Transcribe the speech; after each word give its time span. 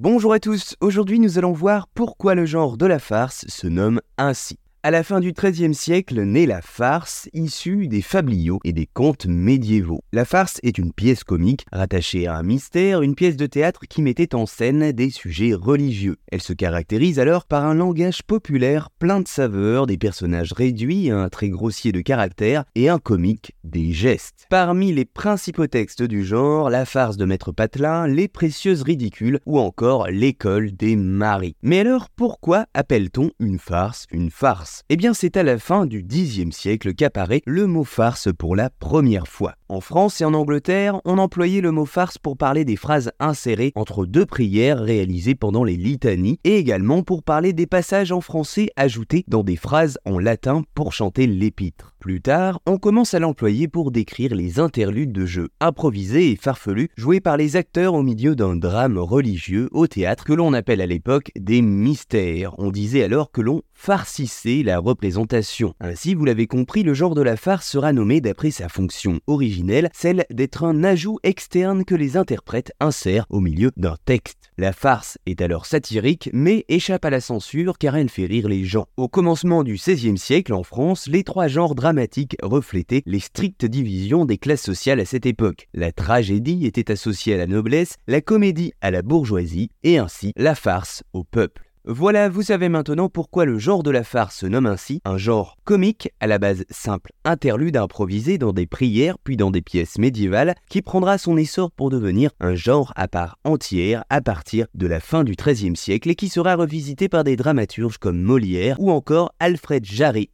Bonjour 0.00 0.32
à 0.32 0.38
tous, 0.38 0.76
aujourd'hui 0.80 1.18
nous 1.18 1.38
allons 1.38 1.50
voir 1.50 1.88
pourquoi 1.92 2.36
le 2.36 2.46
genre 2.46 2.76
de 2.76 2.86
la 2.86 3.00
farce 3.00 3.44
se 3.48 3.66
nomme 3.66 4.00
ainsi. 4.16 4.56
À 4.88 4.90
la 4.90 5.02
fin 5.02 5.20
du 5.20 5.34
XIIIe 5.34 5.74
siècle 5.74 6.18
naît 6.22 6.46
la 6.46 6.62
farce, 6.62 7.28
issue 7.34 7.88
des 7.88 8.00
fabliaux 8.00 8.58
et 8.64 8.72
des 8.72 8.86
contes 8.86 9.26
médiévaux. 9.26 10.00
La 10.14 10.24
farce 10.24 10.60
est 10.62 10.78
une 10.78 10.94
pièce 10.94 11.24
comique 11.24 11.66
rattachée 11.70 12.26
à 12.26 12.36
un 12.36 12.42
mystère, 12.42 13.02
une 13.02 13.14
pièce 13.14 13.36
de 13.36 13.44
théâtre 13.44 13.82
qui 13.86 14.00
mettait 14.00 14.34
en 14.34 14.46
scène 14.46 14.92
des 14.92 15.10
sujets 15.10 15.52
religieux. 15.52 16.16
Elle 16.32 16.40
se 16.40 16.54
caractérise 16.54 17.18
alors 17.18 17.44
par 17.44 17.66
un 17.66 17.74
langage 17.74 18.22
populaire 18.22 18.88
plein 18.98 19.20
de 19.20 19.28
saveurs, 19.28 19.86
des 19.86 19.98
personnages 19.98 20.54
réduits, 20.54 21.10
un 21.10 21.28
trait 21.28 21.50
grossier 21.50 21.92
de 21.92 22.00
caractère 22.00 22.64
et 22.74 22.88
un 22.88 22.98
comique 22.98 23.52
des 23.64 23.92
gestes. 23.92 24.46
Parmi 24.48 24.94
les 24.94 25.04
principaux 25.04 25.66
textes 25.66 26.02
du 26.02 26.24
genre, 26.24 26.70
la 26.70 26.86
farce 26.86 27.18
de 27.18 27.26
Maître 27.26 27.52
Patelin, 27.52 28.06
les 28.06 28.26
précieuses 28.26 28.80
ridicules 28.80 29.38
ou 29.44 29.58
encore 29.58 30.06
l'école 30.06 30.72
des 30.72 30.96
maris. 30.96 31.56
Mais 31.60 31.80
alors 31.80 32.08
pourquoi 32.08 32.64
appelle-t-on 32.72 33.32
une 33.38 33.58
farce 33.58 34.06
une 34.10 34.30
farce? 34.30 34.77
Eh 34.88 34.96
bien, 34.96 35.14
c'est 35.14 35.36
à 35.36 35.42
la 35.42 35.58
fin 35.58 35.86
du 35.86 36.02
Xe 36.02 36.50
siècle 36.50 36.94
qu'apparaît 36.94 37.42
le 37.46 37.66
mot 37.66 37.84
farce 37.84 38.28
pour 38.32 38.56
la 38.56 38.70
première 38.70 39.28
fois. 39.28 39.57
En 39.70 39.82
France 39.82 40.22
et 40.22 40.24
en 40.24 40.32
Angleterre, 40.32 40.98
on 41.04 41.18
employait 41.18 41.60
le 41.60 41.72
mot 41.72 41.84
farce 41.84 42.16
pour 42.16 42.38
parler 42.38 42.64
des 42.64 42.76
phrases 42.76 43.12
insérées 43.20 43.72
entre 43.74 44.06
deux 44.06 44.24
prières 44.24 44.78
réalisées 44.78 45.34
pendant 45.34 45.62
les 45.62 45.76
litanies 45.76 46.40
et 46.42 46.56
également 46.56 47.02
pour 47.02 47.22
parler 47.22 47.52
des 47.52 47.66
passages 47.66 48.10
en 48.10 48.22
français 48.22 48.70
ajoutés 48.76 49.26
dans 49.28 49.42
des 49.42 49.56
phrases 49.56 49.98
en 50.06 50.18
latin 50.18 50.62
pour 50.74 50.94
chanter 50.94 51.26
l'épître. 51.26 51.94
Plus 51.98 52.22
tard, 52.22 52.60
on 52.64 52.78
commence 52.78 53.12
à 53.12 53.18
l'employer 53.18 53.68
pour 53.68 53.90
décrire 53.90 54.34
les 54.34 54.58
interludes 54.58 55.12
de 55.12 55.26
jeux 55.26 55.50
improvisés 55.60 56.30
et 56.30 56.36
farfelus 56.36 56.88
joués 56.96 57.20
par 57.20 57.36
les 57.36 57.56
acteurs 57.56 57.92
au 57.92 58.02
milieu 58.02 58.34
d'un 58.34 58.56
drame 58.56 58.96
religieux 58.96 59.68
au 59.72 59.86
théâtre 59.86 60.24
que 60.24 60.32
l'on 60.32 60.54
appelle 60.54 60.80
à 60.80 60.86
l'époque 60.86 61.30
des 61.38 61.60
mystères. 61.60 62.54
On 62.58 62.70
disait 62.70 63.02
alors 63.02 63.32
que 63.32 63.42
l'on 63.42 63.60
farcissait 63.74 64.62
la 64.64 64.78
représentation. 64.78 65.74
Ainsi, 65.80 66.14
vous 66.14 66.24
l'avez 66.24 66.46
compris, 66.46 66.84
le 66.84 66.94
genre 66.94 67.14
de 67.14 67.22
la 67.22 67.36
farce 67.36 67.68
sera 67.68 67.92
nommé 67.92 68.22
d'après 68.22 68.50
sa 68.50 68.70
fonction 68.70 69.20
originale 69.26 69.57
celle 69.92 70.24
d'être 70.30 70.64
un 70.64 70.84
ajout 70.84 71.18
externe 71.22 71.84
que 71.84 71.94
les 71.94 72.16
interprètes 72.16 72.72
insèrent 72.80 73.26
au 73.30 73.40
milieu 73.40 73.70
d'un 73.76 73.96
texte. 74.04 74.50
La 74.56 74.72
farce 74.72 75.18
est 75.26 75.40
alors 75.40 75.66
satirique, 75.66 76.30
mais 76.32 76.64
échappe 76.68 77.04
à 77.04 77.10
la 77.10 77.20
censure 77.20 77.78
car 77.78 77.96
elle 77.96 78.08
fait 78.08 78.26
rire 78.26 78.48
les 78.48 78.64
gens. 78.64 78.86
Au 78.96 79.08
commencement 79.08 79.62
du 79.62 79.74
XVIe 79.74 80.18
siècle 80.18 80.52
en 80.52 80.62
France, 80.62 81.06
les 81.06 81.24
trois 81.24 81.48
genres 81.48 81.74
dramatiques 81.74 82.36
reflétaient 82.42 83.02
les 83.06 83.20
strictes 83.20 83.64
divisions 83.64 84.24
des 84.24 84.38
classes 84.38 84.62
sociales 84.62 85.00
à 85.00 85.04
cette 85.04 85.26
époque. 85.26 85.68
La 85.74 85.92
tragédie 85.92 86.66
était 86.66 86.90
associée 86.90 87.34
à 87.34 87.38
la 87.38 87.46
noblesse, 87.46 87.96
la 88.06 88.20
comédie 88.20 88.72
à 88.80 88.90
la 88.90 89.02
bourgeoisie, 89.02 89.70
et 89.82 89.98
ainsi 89.98 90.32
la 90.36 90.54
farce 90.54 91.02
au 91.12 91.24
peuple. 91.24 91.67
Voilà, 91.90 92.28
vous 92.28 92.42
savez 92.42 92.68
maintenant 92.68 93.08
pourquoi 93.08 93.46
le 93.46 93.58
genre 93.58 93.82
de 93.82 93.90
la 93.90 94.04
farce 94.04 94.36
se 94.36 94.46
nomme 94.46 94.66
ainsi, 94.66 95.00
un 95.06 95.16
genre 95.16 95.56
comique, 95.64 96.10
à 96.20 96.26
la 96.26 96.38
base 96.38 96.66
simple, 96.68 97.12
interlude 97.24 97.78
improvisé 97.78 98.36
dans 98.36 98.52
des 98.52 98.66
prières 98.66 99.16
puis 99.24 99.38
dans 99.38 99.50
des 99.50 99.62
pièces 99.62 99.96
médiévales, 99.96 100.54
qui 100.68 100.82
prendra 100.82 101.16
son 101.16 101.38
essor 101.38 101.70
pour 101.70 101.88
devenir 101.88 102.30
un 102.40 102.54
genre 102.54 102.92
à 102.94 103.08
part 103.08 103.38
entière 103.42 104.04
à 104.10 104.20
partir 104.20 104.66
de 104.74 104.86
la 104.86 105.00
fin 105.00 105.24
du 105.24 105.32
XIIIe 105.32 105.76
siècle 105.76 106.10
et 106.10 106.14
qui 106.14 106.28
sera 106.28 106.56
revisité 106.56 107.08
par 107.08 107.24
des 107.24 107.36
dramaturges 107.36 107.96
comme 107.96 108.20
Molière 108.20 108.78
ou 108.80 108.90
encore 108.90 109.32
Alfred 109.40 109.86
Jarry 109.86 110.28